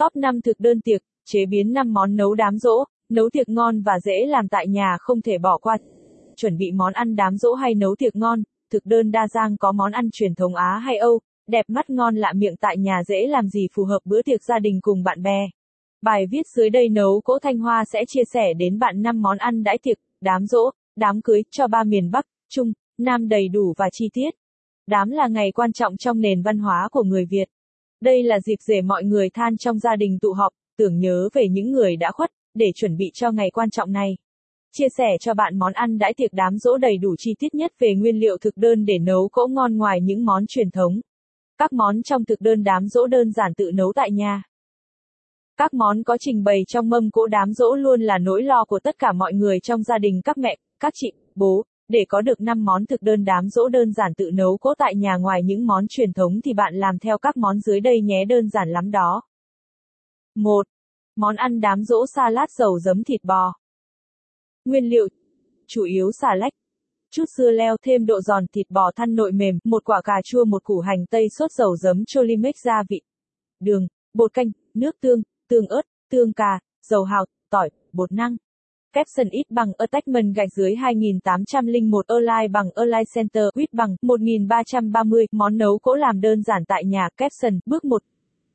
Top 0.00 0.16
5 0.16 0.40
thực 0.40 0.60
đơn 0.60 0.80
tiệc, 0.80 1.02
chế 1.24 1.46
biến 1.46 1.72
5 1.72 1.92
món 1.92 2.16
nấu 2.16 2.34
đám 2.34 2.58
rỗ, 2.58 2.84
nấu 3.08 3.30
tiệc 3.30 3.48
ngon 3.48 3.82
và 3.82 4.00
dễ 4.00 4.26
làm 4.26 4.48
tại 4.48 4.68
nhà 4.68 4.96
không 5.00 5.22
thể 5.22 5.38
bỏ 5.38 5.58
qua. 5.58 5.76
Chuẩn 6.36 6.56
bị 6.56 6.72
món 6.72 6.92
ăn 6.92 7.16
đám 7.16 7.36
rỗ 7.36 7.54
hay 7.54 7.74
nấu 7.74 7.96
tiệc 7.96 8.16
ngon, 8.16 8.42
thực 8.72 8.86
đơn 8.86 9.10
đa 9.10 9.28
dạng 9.28 9.56
có 9.56 9.72
món 9.72 9.92
ăn 9.92 10.08
truyền 10.12 10.34
thống 10.34 10.54
Á 10.54 10.78
hay 10.78 10.96
Âu, 10.96 11.20
đẹp 11.46 11.64
mắt 11.68 11.90
ngon 11.90 12.16
lạ 12.16 12.32
miệng 12.32 12.56
tại 12.56 12.78
nhà 12.78 13.02
dễ 13.06 13.26
làm 13.26 13.48
gì 13.48 13.68
phù 13.74 13.84
hợp 13.84 13.98
bữa 14.04 14.22
tiệc 14.22 14.42
gia 14.42 14.58
đình 14.58 14.80
cùng 14.80 15.02
bạn 15.02 15.22
bè. 15.22 15.48
Bài 16.02 16.26
viết 16.30 16.46
dưới 16.56 16.70
đây 16.70 16.88
nấu 16.88 17.20
cỗ 17.24 17.38
Thanh 17.38 17.58
Hoa 17.58 17.84
sẽ 17.84 18.04
chia 18.08 18.24
sẻ 18.32 18.54
đến 18.54 18.78
bạn 18.78 19.02
5 19.02 19.22
món 19.22 19.38
ăn 19.38 19.62
đãi 19.62 19.78
tiệc, 19.82 19.98
đám 20.20 20.46
rỗ, 20.46 20.70
đám 20.96 21.20
cưới 21.22 21.42
cho 21.50 21.66
ba 21.66 21.84
miền 21.84 22.10
Bắc, 22.10 22.26
Trung, 22.48 22.72
Nam 22.98 23.28
đầy 23.28 23.48
đủ 23.48 23.74
và 23.76 23.88
chi 23.92 24.08
tiết. 24.12 24.30
Đám 24.86 25.10
là 25.10 25.28
ngày 25.28 25.52
quan 25.52 25.72
trọng 25.72 25.96
trong 25.96 26.20
nền 26.20 26.42
văn 26.42 26.58
hóa 26.58 26.88
của 26.92 27.02
người 27.02 27.26
Việt. 27.30 27.48
Đây 28.00 28.22
là 28.22 28.40
dịp 28.40 28.56
để 28.68 28.82
mọi 28.82 29.04
người 29.04 29.30
than 29.30 29.56
trong 29.56 29.78
gia 29.78 29.96
đình 29.96 30.18
tụ 30.20 30.32
họp, 30.32 30.52
tưởng 30.78 30.98
nhớ 30.98 31.28
về 31.32 31.42
những 31.50 31.70
người 31.70 31.96
đã 31.96 32.10
khuất, 32.12 32.30
để 32.54 32.66
chuẩn 32.74 32.96
bị 32.96 33.10
cho 33.14 33.30
ngày 33.30 33.50
quan 33.50 33.70
trọng 33.70 33.92
này. 33.92 34.16
Chia 34.72 34.88
sẻ 34.98 35.06
cho 35.20 35.34
bạn 35.34 35.58
món 35.58 35.72
ăn 35.72 35.98
đãi 35.98 36.14
tiệc 36.14 36.32
đám 36.32 36.58
dỗ 36.58 36.76
đầy 36.76 36.98
đủ 36.98 37.14
chi 37.18 37.34
tiết 37.38 37.54
nhất 37.54 37.72
về 37.78 37.94
nguyên 37.94 38.16
liệu 38.16 38.38
thực 38.38 38.56
đơn 38.56 38.84
để 38.84 38.98
nấu 38.98 39.28
cỗ 39.32 39.46
ngon 39.46 39.76
ngoài 39.76 40.00
những 40.02 40.24
món 40.24 40.46
truyền 40.46 40.70
thống. 40.70 41.00
Các 41.58 41.72
món 41.72 42.02
trong 42.02 42.24
thực 42.24 42.40
đơn 42.40 42.64
đám 42.64 42.88
dỗ 42.88 43.06
đơn 43.06 43.32
giản 43.32 43.54
tự 43.54 43.70
nấu 43.74 43.92
tại 43.92 44.10
nhà. 44.10 44.42
Các 45.56 45.74
món 45.74 46.02
có 46.02 46.16
trình 46.20 46.44
bày 46.44 46.62
trong 46.68 46.88
mâm 46.88 47.10
cỗ 47.10 47.26
đám 47.26 47.52
dỗ 47.52 47.74
luôn 47.74 48.00
là 48.00 48.18
nỗi 48.18 48.42
lo 48.42 48.64
của 48.64 48.80
tất 48.80 48.98
cả 48.98 49.12
mọi 49.12 49.32
người 49.32 49.60
trong 49.60 49.82
gia 49.82 49.98
đình 49.98 50.20
các 50.24 50.38
mẹ, 50.38 50.56
các 50.80 50.92
chị, 50.96 51.12
bố, 51.34 51.64
để 51.90 52.04
có 52.08 52.20
được 52.20 52.40
5 52.40 52.64
món 52.64 52.86
thực 52.86 53.02
đơn 53.02 53.24
đám 53.24 53.48
dỗ 53.48 53.68
đơn 53.68 53.92
giản 53.92 54.14
tự 54.14 54.30
nấu 54.34 54.58
cỗ 54.58 54.74
tại 54.78 54.94
nhà 54.96 55.16
ngoài 55.16 55.42
những 55.42 55.66
món 55.66 55.84
truyền 55.88 56.12
thống 56.12 56.40
thì 56.44 56.54
bạn 56.54 56.74
làm 56.74 56.98
theo 56.98 57.18
các 57.18 57.36
món 57.36 57.60
dưới 57.60 57.80
đây 57.80 58.00
nhé 58.00 58.24
đơn 58.24 58.48
giản 58.48 58.68
lắm 58.68 58.90
đó. 58.90 59.22
1. 60.34 60.66
Món 61.16 61.36
ăn 61.36 61.60
đám 61.60 61.84
dỗ 61.84 62.06
salad 62.06 62.50
dầu 62.50 62.78
giấm 62.78 63.04
thịt 63.04 63.24
bò. 63.24 63.52
Nguyên 64.64 64.84
liệu. 64.84 65.08
Chủ 65.66 65.84
yếu 65.84 66.10
xà 66.12 66.34
lách. 66.34 66.52
Chút 67.10 67.24
dưa 67.28 67.50
leo 67.50 67.76
thêm 67.82 68.06
độ 68.06 68.20
giòn 68.20 68.46
thịt 68.52 68.66
bò 68.70 68.90
thăn 68.96 69.14
nội 69.14 69.32
mềm, 69.32 69.58
một 69.64 69.84
quả 69.84 70.02
cà 70.02 70.20
chua 70.24 70.44
một 70.44 70.64
củ 70.64 70.80
hành 70.80 71.06
tây 71.10 71.28
sốt 71.28 71.52
dầu 71.52 71.76
giấm 71.76 72.04
cholimex 72.04 72.54
gia 72.64 72.82
vị. 72.88 73.00
Đường, 73.60 73.86
bột 74.14 74.34
canh, 74.34 74.50
nước 74.74 75.00
tương, 75.00 75.22
tương 75.48 75.66
ớt, 75.66 75.82
tương 76.10 76.32
cà, 76.32 76.60
dầu 76.82 77.04
hào, 77.04 77.26
tỏi, 77.50 77.70
bột 77.92 78.12
năng. 78.12 78.36
Capson 78.92 79.28
ít 79.30 79.50
bằng 79.50 79.72
attachment 79.78 80.34
gạch 80.34 80.48
dưới 80.56 80.74
2801 80.74 82.06
Align 82.06 82.52
bằng 82.52 82.66
Align 82.74 83.04
Center 83.14 83.44
ít 83.54 83.72
bằng 83.72 83.96
1330 84.02 85.26
món 85.32 85.56
nấu 85.56 85.78
cỗ 85.78 85.94
làm 85.94 86.20
đơn 86.20 86.42
giản 86.42 86.64
tại 86.68 86.84
nhà 86.84 87.08
Capson 87.16 87.58
bước 87.66 87.84
1 87.84 88.02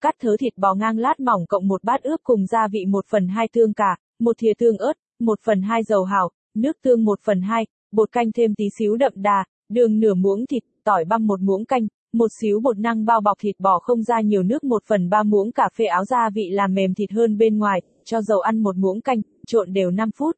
cắt 0.00 0.14
thớ 0.20 0.36
thịt 0.40 0.58
bò 0.58 0.74
ngang 0.74 0.98
lát 0.98 1.20
mỏng 1.20 1.46
cộng 1.48 1.68
một 1.68 1.84
bát 1.84 2.02
ướp 2.02 2.20
cùng 2.22 2.46
gia 2.46 2.68
vị 2.72 2.84
1 2.88 3.04
phần 3.10 3.28
2 3.28 3.48
tương 3.52 3.74
cà, 3.74 3.96
một 4.18 4.36
thìa 4.38 4.52
tương 4.58 4.78
ớt, 4.78 4.92
1 5.20 5.38
phần 5.44 5.62
2 5.62 5.82
dầu 5.82 6.04
hào, 6.04 6.30
nước 6.54 6.76
tương 6.82 7.04
1 7.04 7.20
phần 7.24 7.40
2, 7.40 7.66
bột 7.92 8.12
canh 8.12 8.32
thêm 8.32 8.54
tí 8.54 8.64
xíu 8.78 8.96
đậm 8.96 9.12
đà, 9.16 9.44
đường 9.68 10.00
nửa 10.00 10.14
muỗng 10.14 10.46
thịt, 10.46 10.62
tỏi 10.84 11.04
băm 11.04 11.26
một 11.26 11.40
muỗng 11.40 11.64
canh, 11.64 11.86
một 12.12 12.28
xíu 12.40 12.60
bột 12.60 12.78
năng 12.78 13.04
bao 13.04 13.20
bọc 13.20 13.38
thịt 13.40 13.56
bò 13.58 13.78
không 13.78 14.02
ra 14.02 14.20
nhiều 14.20 14.42
nước 14.42 14.64
1 14.64 14.82
phần 14.86 15.10
3 15.10 15.22
muỗng 15.22 15.52
cà 15.52 15.68
phê 15.78 15.84
áo 15.84 16.04
gia 16.04 16.30
vị 16.34 16.50
làm 16.50 16.74
mềm 16.74 16.94
thịt 16.94 17.12
hơn 17.12 17.38
bên 17.38 17.58
ngoài, 17.58 17.80
cho 18.04 18.22
dầu 18.22 18.40
ăn 18.40 18.62
một 18.62 18.76
muỗng 18.76 19.00
canh, 19.00 19.20
trộn 19.50 19.72
đều 19.72 19.90
5 19.90 20.10
phút. 20.10 20.36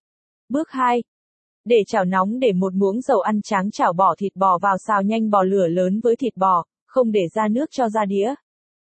Bước 0.48 0.70
2. 0.70 1.02
Để 1.64 1.76
chảo 1.86 2.04
nóng 2.04 2.38
để 2.38 2.52
một 2.52 2.74
muỗng 2.74 3.00
dầu 3.00 3.20
ăn 3.20 3.40
trắng 3.42 3.70
chảo 3.70 3.92
bỏ 3.92 4.14
thịt 4.18 4.36
bò 4.36 4.58
vào 4.58 4.76
xào 4.86 5.02
nhanh 5.02 5.30
bò 5.30 5.42
lửa 5.42 5.66
lớn 5.66 6.00
với 6.00 6.16
thịt 6.16 6.36
bò, 6.36 6.64
không 6.86 7.12
để 7.12 7.20
ra 7.34 7.48
nước 7.48 7.66
cho 7.70 7.88
ra 7.88 8.04
đĩa. 8.04 8.34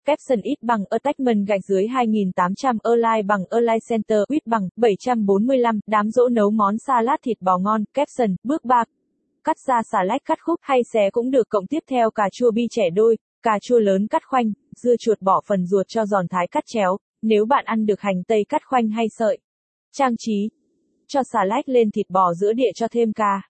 Capson 0.04 0.40
ít 0.40 0.62
bằng 0.62 0.84
attachment 0.90 1.46
gạch 1.46 1.60
dưới 1.68 1.86
2800 1.86 2.78
Erlai 2.84 3.22
bằng 3.22 3.44
Erlai 3.50 3.78
Center 3.88 4.18
ít 4.28 4.46
bằng 4.46 4.68
745 4.76 5.80
đám 5.86 6.10
dỗ 6.10 6.28
nấu 6.28 6.50
món 6.50 6.78
salad 6.78 7.20
thịt 7.22 7.36
bò 7.40 7.58
ngon 7.58 7.84
Capson 7.94 8.36
bước 8.44 8.64
3 8.64 8.84
cắt 9.44 9.56
ra 9.66 9.82
xà 9.92 10.02
lách 10.04 10.24
cắt 10.24 10.38
khúc 10.42 10.60
hay 10.62 10.80
xé 10.92 11.10
cũng 11.10 11.30
được 11.30 11.48
cộng 11.48 11.66
tiếp 11.66 11.78
theo 11.90 12.10
cà 12.10 12.28
chua 12.32 12.50
bi 12.50 12.66
trẻ 12.70 12.90
đôi 12.90 13.16
cà 13.42 13.58
chua 13.62 13.78
lớn 13.78 14.06
cắt 14.06 14.22
khoanh 14.28 14.52
dưa 14.76 14.94
chuột 14.98 15.20
bỏ 15.20 15.40
phần 15.46 15.66
ruột 15.66 15.86
cho 15.88 16.06
giòn 16.06 16.28
thái 16.28 16.46
cắt 16.46 16.64
chéo 16.66 16.96
nếu 17.22 17.44
bạn 17.46 17.64
ăn 17.64 17.86
được 17.86 18.00
hành 18.00 18.22
tây 18.24 18.44
cắt 18.48 18.62
khoanh 18.64 18.88
hay 18.88 19.06
sợi 19.18 19.38
trang 19.96 20.16
trí. 20.18 20.50
Cho 21.06 21.22
xà 21.22 21.44
lách 21.44 21.68
lên 21.68 21.90
thịt 21.90 22.06
bò 22.10 22.34
giữa 22.34 22.52
địa 22.52 22.72
cho 22.74 22.88
thêm 22.88 23.12
ca 23.12 23.42